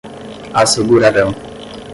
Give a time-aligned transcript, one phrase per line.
[0.51, 1.29] assegurarão